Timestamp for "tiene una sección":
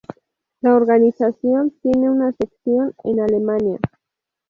1.83-2.91